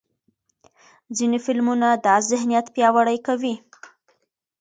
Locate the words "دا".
2.05-2.15